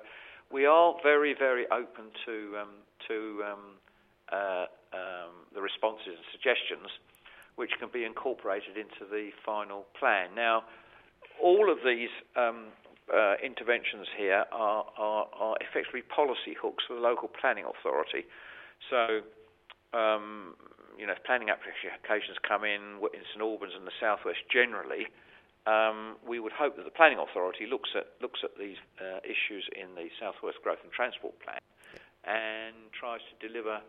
we 0.50 0.66
are 0.66 0.94
very, 1.02 1.34
very 1.34 1.66
open 1.70 2.10
to 2.26 2.36
um, 2.60 2.74
to 3.08 3.18
um, 3.46 3.64
uh, 4.32 4.66
um, 4.92 5.46
the 5.54 5.60
responses 5.60 6.16
and 6.16 6.26
suggestions, 6.32 6.88
which 7.56 7.72
can 7.78 7.88
be 7.92 8.04
incorporated 8.04 8.76
into 8.76 9.04
the 9.10 9.30
final 9.44 9.86
plan. 9.98 10.34
Now, 10.34 10.64
all 11.42 11.70
of 11.70 11.78
these 11.84 12.10
um, 12.36 12.72
uh, 13.12 13.34
interventions 13.42 14.06
here 14.16 14.44
are, 14.52 14.86
are, 14.96 15.26
are 15.38 15.56
effectively 15.60 16.02
policy 16.02 16.54
hooks 16.60 16.84
for 16.86 16.94
the 16.94 17.00
local 17.00 17.28
planning 17.28 17.64
authority. 17.64 18.24
So 18.90 19.20
um, 19.92 20.54
you 20.98 21.06
know, 21.06 21.12
if 21.12 21.24
planning 21.24 21.48
applications 21.48 22.38
come 22.46 22.64
in 22.64 23.00
in 23.14 23.22
St 23.32 23.40
Albans 23.40 23.72
and 23.76 23.86
the 23.86 23.96
southwest 24.00 24.44
generally, 24.52 25.08
um, 25.66 26.16
we 26.26 26.40
would 26.40 26.52
hope 26.52 26.76
that 26.76 26.84
the 26.84 26.90
planning 26.90 27.18
authority 27.18 27.66
looks 27.66 27.90
at 27.94 28.06
looks 28.20 28.40
at 28.42 28.58
these 28.58 28.78
uh, 29.00 29.22
issues 29.22 29.68
in 29.72 29.94
the 29.94 30.10
southwest 30.18 30.58
growth 30.62 30.82
and 30.82 30.92
transport 30.92 31.38
plan 31.40 31.62
and 32.24 32.74
tries 32.92 33.20
to 33.30 33.34
deliver 33.46 33.80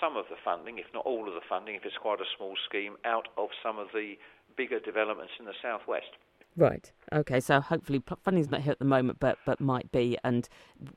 some 0.00 0.16
of 0.16 0.26
the 0.28 0.36
funding, 0.44 0.78
if 0.78 0.86
not 0.92 1.06
all 1.06 1.28
of 1.28 1.34
the 1.34 1.46
funding, 1.48 1.74
if 1.74 1.84
it's 1.84 1.96
quite 1.96 2.20
a 2.20 2.28
small 2.36 2.54
scheme, 2.68 2.96
out 3.04 3.28
of 3.38 3.48
some 3.62 3.78
of 3.78 3.88
the 3.94 4.18
bigger 4.56 4.80
developments 4.80 5.32
in 5.38 5.46
the 5.46 5.54
southwest. 5.62 6.10
Right. 6.56 6.90
Okay, 7.12 7.40
so 7.40 7.60
hopefully 7.60 8.02
funding's 8.22 8.50
not 8.50 8.62
here 8.62 8.72
at 8.72 8.78
the 8.78 8.84
moment, 8.84 9.20
but 9.20 9.38
but 9.46 9.60
might 9.60 9.90
be, 9.92 10.18
and 10.24 10.48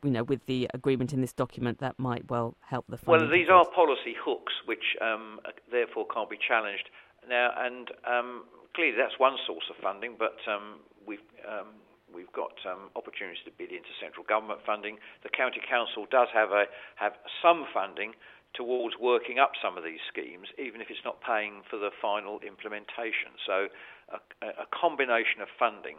you 0.03 0.09
know, 0.09 0.23
with 0.23 0.45
the 0.47 0.67
agreement 0.73 1.13
in 1.13 1.21
this 1.21 1.33
document, 1.33 1.79
that 1.79 1.99
might 1.99 2.29
well 2.29 2.55
help 2.61 2.85
the 2.87 2.97
funding. 2.97 3.27
Well, 3.27 3.31
these 3.31 3.49
are 3.49 3.65
policy 3.75 4.15
hooks, 4.19 4.53
which 4.65 4.97
um, 5.01 5.39
therefore 5.71 6.05
can't 6.13 6.29
be 6.29 6.37
challenged 6.37 6.89
now, 7.27 7.51
and 7.57 7.89
um, 8.07 8.43
clearly 8.75 8.95
that's 8.97 9.19
one 9.19 9.37
source 9.45 9.65
of 9.69 9.75
funding, 9.81 10.15
but 10.17 10.37
um, 10.49 10.79
we've 11.05 11.25
um, 11.47 11.77
we've 12.13 12.31
got 12.33 12.53
um, 12.65 12.89
opportunities 12.95 13.43
to 13.45 13.51
bid 13.51 13.69
into 13.69 13.93
central 14.01 14.25
government 14.25 14.61
funding. 14.65 14.97
The 15.23 15.29
county 15.29 15.61
council 15.61 16.07
does 16.09 16.27
have 16.33 16.49
a 16.49 16.65
have 16.95 17.13
some 17.41 17.65
funding 17.73 18.13
towards 18.53 18.97
working 18.97 19.37
up 19.37 19.53
some 19.61 19.77
of 19.77 19.83
these 19.83 20.01
schemes, 20.09 20.49
even 20.57 20.81
if 20.81 20.89
it's 20.89 21.05
not 21.05 21.21
paying 21.21 21.61
for 21.69 21.77
the 21.77 21.91
final 22.01 22.39
implementation. 22.41 23.37
So, 23.45 23.69
a, 24.11 24.47
a 24.47 24.67
combination 24.71 25.41
of 25.41 25.47
funding. 25.57 25.97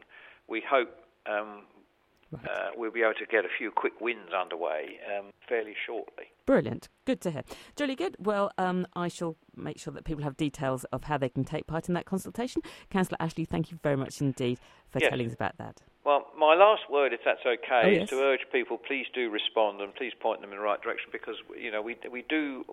We 0.49 0.62
hope 0.69 0.90
um, 1.26 1.62
right. 2.33 2.49
uh, 2.49 2.69
we'll 2.76 2.90
be 2.90 3.02
able 3.02 3.14
to 3.14 3.26
get 3.26 3.45
a 3.45 3.52
few 3.57 3.71
quick 3.71 4.00
wins 4.00 4.33
underway 4.38 4.99
um, 5.17 5.31
fairly 5.49 5.75
shortly. 5.87 6.26
Brilliant. 6.50 6.88
Good 7.04 7.21
to 7.21 7.30
hear. 7.30 7.45
Jolly 7.76 7.95
good. 7.95 8.16
Well, 8.19 8.50
um, 8.59 8.85
I 8.97 9.07
shall 9.07 9.37
make 9.54 9.78
sure 9.78 9.92
that 9.92 10.02
people 10.02 10.25
have 10.25 10.37
details 10.37 10.83
of 10.90 11.04
how 11.04 11.16
they 11.16 11.28
can 11.28 11.45
take 11.45 11.69
part 11.69 11.87
in 11.87 11.95
that 11.95 12.07
consultation. 12.07 12.61
Councillor 12.90 13.19
Ashley, 13.21 13.45
thank 13.45 13.71
you 13.71 13.78
very 13.85 13.95
much 13.95 14.21
indeed 14.21 14.59
for 14.88 14.99
yes. 14.99 15.11
telling 15.11 15.28
us 15.28 15.33
about 15.33 15.59
that. 15.59 15.80
Well, 16.04 16.26
my 16.37 16.57
last 16.57 16.90
word, 16.90 17.12
if 17.12 17.21
that's 17.25 17.47
okay, 17.47 18.00
oh, 18.00 18.02
is 18.02 18.11
to 18.11 18.16
urge 18.16 18.40
people 18.50 18.78
please 18.78 19.07
do 19.14 19.30
respond 19.30 19.80
and 19.80 19.95
please 19.95 20.11
point 20.19 20.40
them 20.40 20.50
in 20.50 20.59
the 20.59 20.64
right 20.64 20.83
direction 20.83 21.11
because 21.12 21.37
you 21.57 21.71
know 21.71 21.83
we 21.83 21.97
we 22.11 22.23
do 22.28 22.64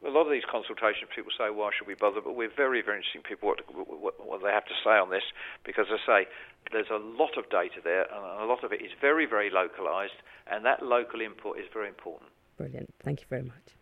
a 0.00 0.08
lot 0.08 0.24
of 0.24 0.32
these 0.32 0.48
consultations. 0.50 1.10
People 1.14 1.32
say, 1.36 1.50
"Why 1.50 1.72
should 1.76 1.86
we 1.86 1.92
bother?" 2.00 2.22
But 2.22 2.36
we're 2.36 2.56
very 2.56 2.80
very 2.80 3.04
interested 3.04 3.20
in 3.20 3.28
people 3.28 3.50
what, 3.50 3.60
what, 4.00 4.14
what 4.26 4.40
they 4.42 4.48
have 4.48 4.64
to 4.64 4.78
say 4.82 4.96
on 4.96 5.10
this 5.10 5.28
because, 5.66 5.92
as 5.92 6.00
I 6.08 6.24
say, 6.24 6.28
there's 6.72 6.88
a 6.88 6.96
lot 6.96 7.36
of 7.36 7.50
data 7.50 7.84
there 7.84 8.08
and 8.08 8.40
a 8.40 8.46
lot 8.46 8.64
of 8.64 8.72
it 8.72 8.80
is 8.80 8.92
very 8.98 9.26
very 9.26 9.50
localised, 9.50 10.16
and 10.46 10.64
that 10.64 10.80
local 10.80 11.20
input 11.20 11.58
is 11.58 11.68
very 11.70 11.88
important. 11.88 12.30
Brilliant. 12.56 12.94
Thank 13.02 13.20
you 13.20 13.26
very 13.28 13.42
much. 13.42 13.76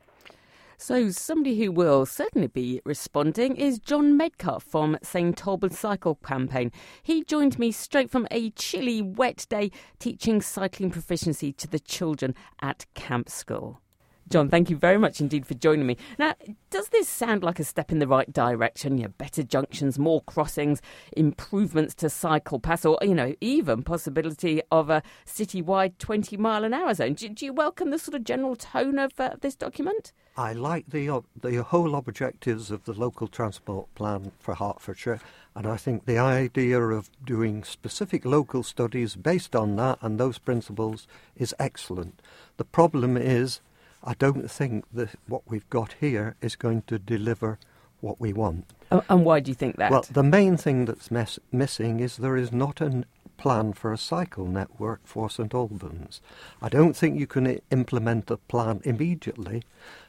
So, 0.78 1.10
somebody 1.10 1.62
who 1.62 1.70
will 1.70 2.04
certainly 2.06 2.48
be 2.48 2.80
responding 2.84 3.54
is 3.54 3.78
John 3.78 4.16
Metcalf 4.16 4.64
from 4.64 4.98
St 5.00 5.46
Albans 5.46 5.78
Cycle 5.78 6.16
Campaign. 6.16 6.72
He 7.04 7.22
joined 7.22 7.56
me 7.56 7.70
straight 7.70 8.10
from 8.10 8.26
a 8.32 8.50
chilly, 8.50 9.00
wet 9.00 9.46
day 9.48 9.70
teaching 10.00 10.42
cycling 10.42 10.90
proficiency 10.90 11.52
to 11.52 11.68
the 11.68 11.78
children 11.78 12.34
at 12.60 12.86
Camp 12.94 13.28
School. 13.28 13.80
John, 14.28 14.48
thank 14.48 14.70
you 14.70 14.76
very 14.76 14.98
much 14.98 15.20
indeed 15.20 15.46
for 15.46 15.54
joining 15.54 15.86
me. 15.86 15.96
Now, 16.18 16.34
does 16.70 16.88
this 16.88 17.08
sound 17.08 17.42
like 17.42 17.58
a 17.58 17.64
step 17.64 17.92
in 17.92 17.98
the 17.98 18.06
right 18.06 18.32
direction? 18.32 18.96
You 18.96 19.04
know, 19.04 19.12
better 19.18 19.42
junctions, 19.42 19.98
more 19.98 20.22
crossings, 20.22 20.80
improvements 21.16 21.94
to 21.96 22.08
cycle 22.08 22.58
paths, 22.58 22.86
or 22.86 22.98
you 23.02 23.14
know, 23.14 23.34
even 23.40 23.82
possibility 23.82 24.62
of 24.70 24.88
a 24.88 25.02
citywide 25.26 25.98
20 25.98 26.36
mile 26.36 26.64
an 26.64 26.72
hour 26.72 26.94
zone. 26.94 27.14
Do, 27.14 27.28
do 27.28 27.44
you 27.44 27.52
welcome 27.52 27.90
the 27.90 27.98
sort 27.98 28.14
of 28.14 28.24
general 28.24 28.56
tone 28.56 28.98
of 28.98 29.18
uh, 29.20 29.36
this 29.40 29.54
document? 29.54 30.12
I 30.36 30.54
like 30.54 30.86
the 30.88 31.10
uh, 31.10 31.20
the 31.38 31.62
whole 31.62 31.94
objectives 31.94 32.70
of 32.70 32.84
the 32.84 32.94
local 32.94 33.28
transport 33.28 33.94
plan 33.94 34.32
for 34.38 34.54
Hertfordshire, 34.54 35.20
and 35.54 35.66
I 35.66 35.76
think 35.76 36.06
the 36.06 36.16
idea 36.16 36.80
of 36.80 37.10
doing 37.22 37.64
specific 37.64 38.24
local 38.24 38.62
studies 38.62 39.14
based 39.14 39.54
on 39.54 39.76
that 39.76 39.98
and 40.00 40.18
those 40.18 40.38
principles 40.38 41.06
is 41.36 41.54
excellent. 41.58 42.22
The 42.56 42.64
problem 42.64 43.18
is 43.18 43.60
I 44.04 44.14
don't 44.14 44.50
think 44.50 44.84
that 44.92 45.10
what 45.26 45.42
we've 45.46 45.68
got 45.70 45.94
here 46.00 46.36
is 46.40 46.56
going 46.56 46.82
to 46.82 46.98
deliver 46.98 47.58
what 48.00 48.20
we 48.20 48.32
want. 48.32 48.72
Oh, 48.90 49.04
and 49.08 49.24
why 49.24 49.40
do 49.40 49.50
you 49.50 49.54
think 49.54 49.76
that? 49.76 49.90
Well, 49.90 50.04
the 50.10 50.22
main 50.22 50.56
thing 50.56 50.84
that's 50.84 51.10
mes- 51.10 51.38
missing 51.52 52.00
is 52.00 52.16
there 52.16 52.36
is 52.36 52.52
not 52.52 52.80
a 52.80 53.04
plan 53.38 53.72
for 53.72 53.92
a 53.92 53.98
cycle 53.98 54.46
network 54.46 55.00
for 55.04 55.30
St 55.30 55.54
Albans. 55.54 56.20
I 56.60 56.68
don't 56.68 56.96
think 56.96 57.18
you 57.18 57.26
can 57.26 57.60
implement 57.70 58.30
a 58.30 58.36
plan 58.36 58.80
immediately, 58.84 59.62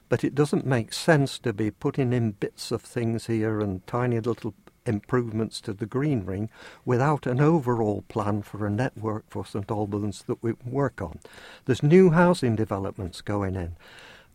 but 0.10 0.24
it 0.24 0.36
doesn't 0.36 0.66
make 0.66 0.94
sense 0.94 1.40
to 1.40 1.54
be 1.54 1.72
putting 1.72 2.14
in 2.14 2.32
bits 2.32 2.72
of 2.72 2.82
things 2.82 3.28
here 3.28 3.60
and 3.60 3.86
tiny 3.88 4.20
little 4.20 4.54
improvements 4.86 5.62
to 5.62 5.74
the 5.74 5.86
green 5.86 6.26
ring 6.26 6.50
without 6.86 7.26
an 7.26 7.40
overall 7.40 8.04
plan 8.08 8.42
for 8.42 8.66
a 8.66 8.70
network 8.70 9.26
for 9.30 9.46
St 9.46 9.70
Albans 9.70 10.24
that 10.28 10.42
we 10.42 10.54
work 10.66 11.02
on. 11.02 11.20
There's 11.66 11.84
new 11.84 12.12
housing 12.12 12.56
developments 12.56 13.22
going 13.22 13.56
in. 13.56 13.76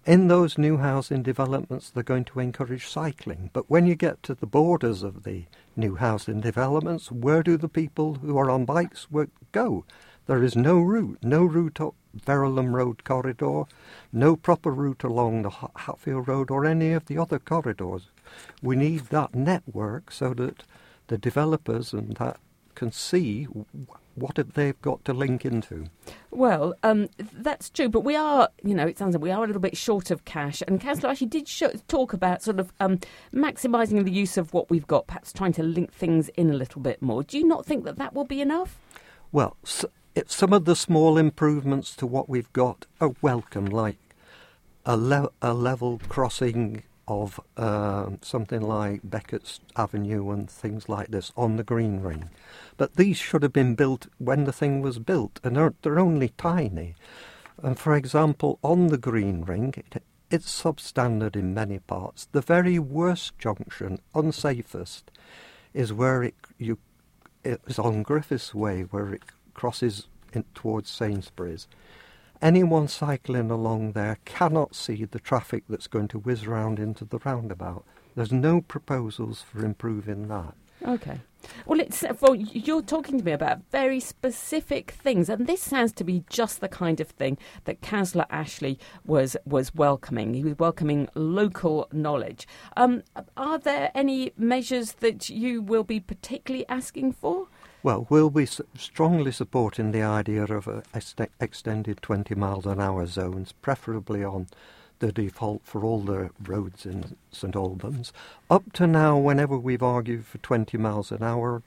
In 0.07 0.28
those 0.28 0.57
new 0.57 0.78
housing 0.78 1.23
developments, 1.23 1.90
they're 1.90 2.02
going 2.02 2.25
to 2.25 2.40
encourage 2.40 2.88
cycling. 2.88 3.50
But 3.52 3.69
when 3.69 3.87
you 3.87 3.95
get 3.95 4.23
to 4.23 4.35
the 4.35 4.47
borders 4.47 5.02
of 5.02 5.25
the 5.25 5.45
new 5.76 5.97
housing 5.97 6.40
developments, 6.40 7.12
where 7.12 7.43
do 7.43 7.59
the 7.59 7.69
people 7.69 8.14
who 8.14 8.38
are 8.38 8.50
on 8.50 8.64
bikes 8.64 9.07
go? 9.52 9.85
There 10.28 10.44
is 10.44 10.54
no 10.54 10.78
route, 10.78 11.20
no 11.23 11.42
route 11.42 11.80
up 11.80 11.94
Verulam 12.14 12.75
Road 12.75 13.02
corridor, 13.02 13.62
no 14.12 14.37
proper 14.37 14.70
route 14.70 15.02
along 15.02 15.40
the 15.40 15.49
Hatfield 15.75 16.28
Road 16.28 16.50
or 16.50 16.66
any 16.66 16.92
of 16.92 17.06
the 17.06 17.16
other 17.16 17.38
corridors. 17.38 18.11
We 18.62 18.76
need 18.76 19.06
that 19.06 19.35
network 19.35 20.12
so 20.12 20.35
that 20.35 20.64
the 21.06 21.16
developers 21.16 21.94
and 21.94 22.14
that 22.18 22.37
can 22.75 22.92
see 22.92 23.44
what 24.16 24.38
they've 24.52 24.80
got 24.82 25.02
to 25.06 25.14
link 25.14 25.47
into. 25.47 25.87
Well, 26.30 26.75
um, 26.82 27.08
that's 27.32 27.70
true, 27.70 27.88
but 27.88 28.04
we 28.04 28.14
are, 28.14 28.50
you 28.62 28.75
know, 28.75 28.87
it 28.87 28.99
sounds 28.99 29.14
like 29.14 29.23
we 29.23 29.30
are 29.30 29.42
a 29.42 29.47
little 29.47 29.62
bit 29.62 29.78
short 29.78 30.11
of 30.11 30.26
cash. 30.26 30.62
And 30.68 30.78
Councillor 30.78 31.11
Ashley 31.11 31.26
did 31.26 31.49
talk 31.88 32.12
about 32.12 32.42
sort 32.42 32.61
of 32.61 32.70
um, 32.80 33.00
maximising 33.32 34.04
the 34.04 34.12
use 34.12 34.37
of 34.37 34.52
what 34.52 34.68
we've 34.68 34.87
got, 34.87 35.06
perhaps 35.06 35.32
trying 35.32 35.52
to 35.54 35.62
link 35.62 35.90
things 35.90 36.28
in 36.37 36.50
a 36.50 36.54
little 36.54 36.82
bit 36.82 37.00
more. 37.00 37.23
Do 37.23 37.38
you 37.38 37.47
not 37.47 37.64
think 37.64 37.85
that 37.85 37.97
that 37.97 38.12
will 38.12 38.26
be 38.26 38.42
enough? 38.42 38.78
Well, 39.32 39.56
so, 39.64 39.90
it, 40.18 40.30
some 40.32 40.52
of 40.52 40.64
the 40.64 40.75
small 40.75 41.16
improvements 41.16 41.94
to 41.94 42.06
what 42.06 42.28
we've 42.28 42.52
got 42.52 42.87
are 43.00 43.14
welcome, 43.22 43.66
like 43.66 43.98
a, 44.84 44.96
le- 44.96 45.30
a 45.40 45.54
level 45.54 46.00
crossing 46.08 46.82
of 47.06 47.40
uh, 47.56 48.10
something 48.20 48.60
like 48.60 49.00
Beckett's 49.04 49.60
Avenue 49.76 50.30
and 50.30 50.50
things 50.50 50.88
like 50.88 51.08
this 51.08 51.32
on 51.37 51.56
the 51.56 51.62
green 51.62 52.00
ring. 52.00 52.30
But 52.76 52.96
these 52.96 53.16
should 53.16 53.42
have 53.44 53.52
been 53.52 53.76
built 53.76 54.08
when 54.18 54.44
the 54.44 54.52
thing 54.52 54.82
was 54.82 54.98
built, 54.98 55.40
and 55.44 55.56
they're, 55.56 55.75
they're 55.82 56.00
only 56.00 56.30
tiny. 56.37 56.96
And 57.62 57.78
for 57.78 57.94
example, 57.94 58.58
on 58.62 58.88
the 58.88 58.98
green 58.98 59.42
ring, 59.42 59.72
it, 59.76 60.02
it's 60.30 60.62
substandard 60.62 61.37
in 61.37 61.54
many 61.54 61.78
parts. 61.78 62.28
The 62.32 62.42
very 62.42 62.78
worst 62.78 63.38
junction, 63.38 64.00
unsafest, 64.14 65.04
is 65.72 65.92
where 65.92 66.25
it 66.25 66.34
you 66.58 66.78
it 67.44 67.60
is 67.66 67.78
on 67.78 68.02
Griffiths 68.02 68.54
Way, 68.54 68.82
where 68.82 69.14
it 69.14 69.22
crosses 69.58 70.06
in, 70.32 70.44
towards 70.54 70.88
Sainsbury's 70.88 71.66
anyone 72.40 72.88
cycling 72.88 73.50
along 73.50 73.92
there 73.92 74.18
cannot 74.24 74.74
see 74.74 75.04
the 75.04 75.18
traffic 75.18 75.64
that's 75.68 75.86
going 75.86 76.08
to 76.08 76.18
whiz 76.18 76.46
round 76.46 76.78
into 76.78 77.04
the 77.04 77.18
roundabout. 77.24 77.84
There's 78.14 78.32
no 78.32 78.60
proposals 78.60 79.42
for 79.42 79.64
improving 79.64 80.28
that. 80.28 80.54
Okay. 80.86 81.20
Well, 81.66 81.80
it's 81.80 82.04
well, 82.20 82.34
you're 82.34 82.82
talking 82.82 83.18
to 83.18 83.24
me 83.24 83.32
about 83.32 83.60
very 83.70 84.00
specific 84.00 84.92
things, 84.92 85.28
and 85.28 85.46
this 85.46 85.62
sounds 85.62 85.92
to 85.94 86.04
be 86.04 86.24
just 86.28 86.60
the 86.60 86.68
kind 86.68 87.00
of 87.00 87.08
thing 87.08 87.38
that 87.64 87.80
Councillor 87.80 88.26
Ashley 88.30 88.78
was 89.04 89.36
was 89.44 89.74
welcoming. 89.74 90.34
He 90.34 90.44
was 90.44 90.58
welcoming 90.58 91.08
local 91.14 91.88
knowledge. 91.92 92.46
Um, 92.76 93.02
are 93.36 93.58
there 93.58 93.90
any 93.94 94.32
measures 94.36 94.92
that 94.94 95.28
you 95.28 95.62
will 95.62 95.84
be 95.84 96.00
particularly 96.00 96.66
asking 96.68 97.12
for? 97.12 97.48
Well, 97.80 98.08
we'll 98.11 98.30
be 98.30 98.47
strongly 98.47 99.30
supporting 99.30 99.92
the 99.92 100.02
idea 100.02 100.42
of 100.44 100.66
a 100.66 100.82
extended 101.40 102.02
20 102.02 102.35
miles 102.35 102.66
an 102.66 102.80
hour 102.80 103.06
zones, 103.06 103.52
preferably 103.52 104.25
on 104.25 104.49
the 104.99 105.12
default 105.12 105.62
for 105.64 105.85
all 105.85 106.00
the 106.00 106.30
roads 106.44 106.85
in 106.85 107.16
St 107.30 107.54
Albans. 107.54 108.12
Up 108.50 108.73
to 108.73 108.88
now, 108.88 109.16
whenever 109.16 109.56
we've 109.56 109.82
argued 109.82 110.26
for 110.26 110.38
20 110.38 110.76
miles 110.76 111.12
an 111.12 111.23
hour 111.23 111.62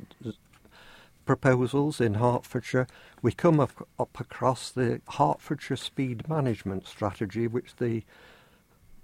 proposals 1.25 2.01
in 2.01 2.15
Hertfordshire, 2.15 2.88
we 3.22 3.32
come 3.32 3.62
up, 3.62 3.88
up 3.98 4.20
across 4.20 4.70
the 4.70 5.00
Hertfordshire 5.18 5.77
Speed 5.77 6.27
Management 6.27 6.88
Strategy, 6.88 7.48
which 7.48 7.77
the 7.77 8.03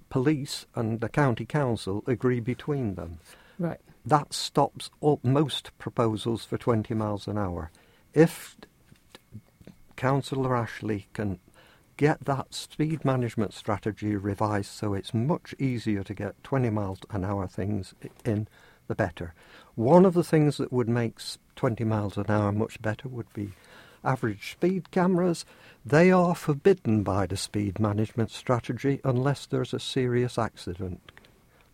police 0.10 0.66
and 0.76 1.00
the 1.00 1.08
county 1.08 1.46
council 1.46 2.04
agree 2.06 2.42
between 2.42 2.96
them. 2.96 3.20
Right 3.60 3.80
that 4.08 4.34
stops 4.34 4.90
all, 5.02 5.20
most 5.22 5.78
proposals 5.78 6.46
for 6.46 6.58
20 6.58 6.94
miles 6.94 7.28
an 7.28 7.38
hour. 7.38 7.72
If 8.14 8.56
Councillor 9.98 10.56
Ashley 10.56 11.08
can 11.14 11.40
get 11.98 12.24
that 12.26 12.54
speed 12.54 13.04
management 13.04 13.54
strategy 13.54 14.16
revised 14.16 14.72
so 14.72 14.94
it's 14.94 15.14
much 15.14 15.54
easier 15.60 16.04
to 16.04 16.14
get 16.14 16.42
20 16.44 16.70
miles 16.70 17.00
an 17.10 17.26
hour 17.26 17.48
things 17.48 17.94
in, 18.24 18.48
the 18.88 18.96
better. 18.96 19.34
One 19.76 20.06
of 20.06 20.14
the 20.14 20.24
things 20.24 20.56
that 20.58 20.72
would 20.72 20.88
make 20.88 21.20
20 21.58 21.84
miles 21.84 22.18
an 22.18 22.28
hour 22.30 22.54
much 22.54 22.82
better 22.82 23.10
would 23.10 23.32
be 23.34 23.52
average 24.06 24.52
speed 24.52 24.90
cameras. 24.92 25.44
They 25.86 26.12
are 26.12 26.36
forbidden 26.36 27.04
by 27.04 27.26
the 27.26 27.36
speed 27.36 27.80
management 27.80 28.32
strategy 28.32 29.02
unless 29.04 29.46
there's 29.46 29.74
a 29.74 29.80
serious 29.80 30.38
accident 30.38 31.02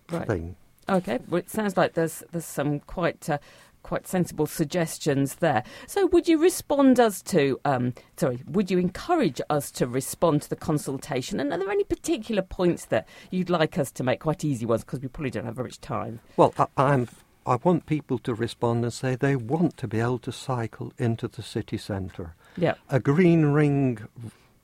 right. 0.09 0.25
thing. 0.25 0.55
Okay, 0.89 1.19
well, 1.29 1.39
it 1.39 1.49
sounds 1.49 1.77
like 1.77 1.93
there's 1.93 2.23
there's 2.31 2.45
some 2.45 2.79
quite 2.81 3.29
uh, 3.29 3.37
quite 3.83 4.07
sensible 4.07 4.45
suggestions 4.45 5.35
there. 5.35 5.63
So, 5.87 6.07
would 6.07 6.27
you 6.27 6.37
respond 6.37 6.99
us 6.99 7.21
to? 7.23 7.59
Um, 7.63 7.93
sorry, 8.17 8.41
would 8.47 8.71
you 8.71 8.79
encourage 8.79 9.39
us 9.49 9.69
to 9.71 9.87
respond 9.87 10.41
to 10.43 10.49
the 10.49 10.55
consultation? 10.55 11.39
And 11.39 11.53
are 11.53 11.59
there 11.59 11.69
any 11.69 11.83
particular 11.83 12.41
points 12.41 12.85
that 12.85 13.07
you'd 13.29 13.49
like 13.49 13.77
us 13.77 13.91
to 13.91 14.03
make? 14.03 14.21
Quite 14.21 14.43
easy 14.43 14.65
ones 14.65 14.83
because 14.83 15.01
we 15.01 15.07
probably 15.07 15.31
don't 15.31 15.45
have 15.45 15.55
very 15.55 15.67
much 15.67 15.81
time. 15.81 16.19
Well, 16.35 16.53
I, 16.57 16.67
I'm. 16.77 17.07
I 17.45 17.57
want 17.57 17.85
people 17.87 18.19
to 18.19 18.33
respond 18.33 18.85
and 18.85 18.93
say 18.93 19.15
they 19.15 19.35
want 19.35 19.75
to 19.77 19.87
be 19.87 19.99
able 19.99 20.19
to 20.19 20.31
cycle 20.31 20.93
into 20.97 21.27
the 21.27 21.41
city 21.41 21.77
centre. 21.77 22.35
Yeah. 22.55 22.75
A 22.89 23.01
green 23.01 23.47
ring 23.47 23.99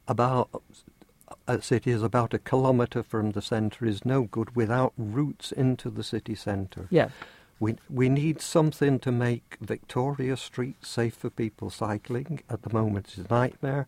about 0.07 0.49
a 1.47 1.61
city 1.61 1.91
is 1.91 2.03
about 2.03 2.33
a 2.33 2.39
kilometre 2.39 3.03
from 3.03 3.31
the 3.31 3.41
centre 3.41 3.85
is 3.85 4.05
no 4.05 4.23
good 4.23 4.55
without 4.55 4.93
routes 4.97 5.51
into 5.51 5.89
the 5.89 6.03
city 6.03 6.35
centre. 6.35 6.87
Yeah. 6.89 7.09
We, 7.59 7.75
we 7.89 8.07
need 8.07 8.39
something 8.41 8.99
to 8.99 9.11
make 9.11 9.57
Victoria 9.59 10.37
Street 10.37 10.85
safe 10.85 11.15
for 11.15 11.29
people 11.29 11.69
cycling. 11.69 12.41
At 12.49 12.61
the 12.61 12.71
moment, 12.71 13.07
it's 13.07 13.29
a 13.29 13.33
nightmare. 13.33 13.85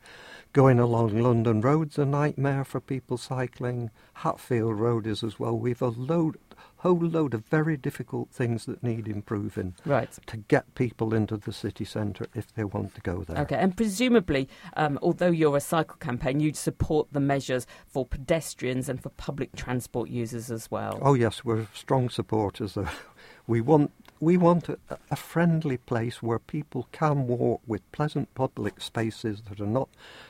Going 0.52 0.78
along 0.78 1.18
London 1.18 1.62
Road's 1.62 1.98
a 1.98 2.06
nightmare 2.06 2.66
for 2.66 2.82
people 2.82 3.18
cycling. 3.18 3.90
Hatfield 4.16 4.78
Road 4.78 5.08
is 5.08 5.24
as 5.24 5.40
well. 5.40 5.58
We've 5.58 5.82
a 5.82 5.88
load, 5.88 6.38
whole 6.82 7.00
load 7.00 7.36
of 7.36 7.46
very 7.46 7.78
difficult 7.78 8.32
things 8.32 8.66
that 8.66 8.82
need 8.82 9.08
improving 9.08 9.76
Right. 9.86 10.10
to 10.26 10.38
get 10.38 10.74
people 10.74 11.14
into 11.14 11.38
the 11.38 11.54
city 11.54 11.86
centre 11.86 12.26
if 12.34 12.52
they 12.54 12.64
want 12.64 12.96
to 12.96 13.02
go 13.02 13.24
there. 13.24 13.38
Okay, 13.44 13.56
and 13.56 13.78
presumably, 13.78 14.50
um, 14.76 14.98
although 15.04 15.30
you're 15.30 15.56
a 15.58 15.62
cycle 15.62 15.98
campaign, 15.98 16.40
you'd 16.40 16.56
support 16.56 17.08
the 17.12 17.20
measures 17.20 17.68
for 17.86 18.04
pedestrians 18.04 18.90
and 18.90 19.02
for 19.02 19.10
public 19.10 19.56
transport 19.56 20.10
users 20.10 20.50
as 20.50 20.72
well. 20.72 20.98
Oh 21.04 21.14
yes, 21.14 21.46
we're 21.46 21.68
strong 21.74 22.10
supporters. 22.10 22.76
Of, 22.76 22.90
we 23.48 23.62
want 23.62 23.92
we 24.20 24.38
want 24.38 24.68
a, 24.70 24.78
a 25.12 25.16
friendly 25.16 25.78
place 25.78 26.24
where 26.24 26.40
people 26.40 26.88
can 26.92 27.28
walk 27.28 27.62
with 27.68 27.92
pleasant 27.92 28.34
public 28.34 28.82
spaces 28.82 29.44
that 29.50 29.60
are 29.60 29.68
not 29.68 29.90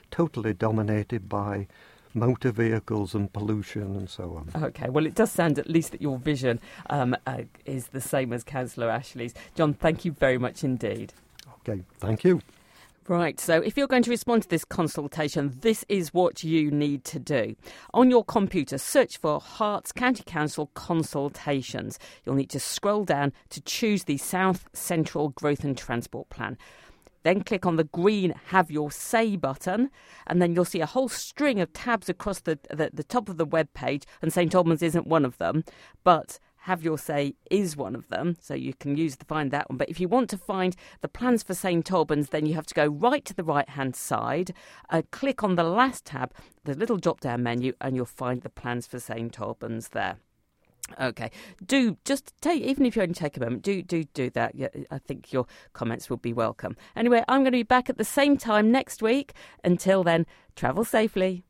totally 0.09 0.53
dominated 0.53 1.29
by 1.29 1.67
motor 2.13 2.51
vehicles 2.51 3.15
and 3.15 3.31
pollution 3.31 3.95
and 3.95 4.09
so 4.09 4.43
on. 4.55 4.63
Okay, 4.63 4.89
well, 4.89 5.05
it 5.05 5.15
does 5.15 5.31
sound 5.31 5.59
at 5.59 5.69
least 5.69 5.91
that 5.91 6.01
your 6.01 6.17
vision 6.17 6.59
um, 6.89 7.15
uh, 7.25 7.43
is 7.65 7.87
the 7.87 8.01
same 8.01 8.33
as 8.33 8.43
Councillor 8.43 8.89
Ashley's. 8.89 9.33
John, 9.55 9.73
thank 9.73 10.05
you 10.05 10.11
very 10.11 10.37
much 10.37 10.63
indeed. 10.63 11.13
Okay, 11.67 11.83
thank 11.99 12.23
you. 12.23 12.41
Right, 13.07 13.39
so 13.39 13.59
if 13.59 13.77
you're 13.77 13.87
going 13.87 14.03
to 14.03 14.09
respond 14.09 14.43
to 14.43 14.49
this 14.49 14.63
consultation, 14.63 15.57
this 15.61 15.83
is 15.89 16.13
what 16.13 16.43
you 16.43 16.69
need 16.69 17.03
to 17.05 17.19
do. 17.19 17.55
On 17.93 18.11
your 18.11 18.23
computer, 18.23 18.77
search 18.77 19.17
for 19.17 19.41
Herts 19.41 19.91
County 19.93 20.23
Council 20.23 20.69
consultations. 20.75 21.97
You'll 22.23 22.35
need 22.35 22.51
to 22.51 22.59
scroll 22.59 23.03
down 23.03 23.33
to 23.49 23.59
choose 23.61 24.03
the 24.03 24.17
South 24.17 24.69
Central 24.73 25.29
Growth 25.29 25.63
and 25.63 25.75
Transport 25.77 26.29
Plan. 26.29 26.57
Then 27.23 27.43
click 27.43 27.65
on 27.65 27.75
the 27.75 27.83
green 27.83 28.33
Have 28.47 28.71
Your 28.71 28.91
Say 28.91 29.35
button, 29.35 29.89
and 30.27 30.41
then 30.41 30.53
you'll 30.53 30.65
see 30.65 30.81
a 30.81 30.85
whole 30.85 31.09
string 31.09 31.59
of 31.59 31.73
tabs 31.73 32.09
across 32.09 32.39
the, 32.39 32.59
the, 32.69 32.89
the 32.93 33.03
top 33.03 33.29
of 33.29 33.37
the 33.37 33.45
web 33.45 33.71
page, 33.73 34.03
and 34.21 34.33
St 34.33 34.53
Albans 34.53 34.81
isn't 34.81 35.07
one 35.07 35.25
of 35.25 35.37
them, 35.37 35.63
but 36.03 36.39
have 36.65 36.83
Your 36.83 36.97
Say 36.97 37.33
is 37.49 37.75
one 37.75 37.95
of 37.95 38.07
them, 38.09 38.37
so 38.39 38.53
you 38.53 38.73
can 38.73 38.95
use 38.95 39.17
to 39.17 39.25
find 39.25 39.49
that 39.51 39.69
one. 39.69 39.77
But 39.77 39.89
if 39.89 39.99
you 39.99 40.07
want 40.07 40.29
to 40.29 40.37
find 40.37 40.75
the 41.01 41.07
plans 41.07 41.41
for 41.41 41.55
St 41.55 41.91
Albans, 41.91 42.29
then 42.29 42.45
you 42.45 42.53
have 42.53 42.67
to 42.67 42.75
go 42.75 42.85
right 42.87 43.25
to 43.25 43.33
the 43.33 43.43
right 43.43 43.69
hand 43.69 43.95
side, 43.95 44.53
uh, 44.89 45.01
click 45.11 45.43
on 45.43 45.55
the 45.55 45.63
last 45.63 46.05
tab, 46.05 46.33
the 46.63 46.75
little 46.75 46.97
drop 46.97 47.19
down 47.19 47.41
menu, 47.43 47.73
and 47.81 47.95
you'll 47.95 48.05
find 48.05 48.41
the 48.41 48.49
plans 48.49 48.85
for 48.85 48.99
St 48.99 49.39
Albans 49.39 49.89
there. 49.89 50.17
Okay, 50.99 51.31
do 51.65 51.97
just 52.05 52.33
take 52.41 52.61
even 52.63 52.85
if 52.85 52.95
you 52.95 53.01
only 53.01 53.13
take 53.13 53.37
a 53.37 53.39
moment, 53.39 53.61
do 53.61 53.81
do 53.81 54.03
do 54.03 54.29
that. 54.31 54.55
I 54.91 54.97
think 54.97 55.31
your 55.31 55.45
comments 55.73 56.09
will 56.09 56.17
be 56.17 56.33
welcome. 56.33 56.75
Anyway, 56.95 57.23
I'm 57.27 57.41
going 57.41 57.51
to 57.53 57.57
be 57.57 57.63
back 57.63 57.89
at 57.89 57.97
the 57.97 58.03
same 58.03 58.37
time 58.37 58.71
next 58.71 59.01
week. 59.01 59.33
Until 59.63 60.03
then, 60.03 60.25
travel 60.55 60.83
safely. 60.83 61.43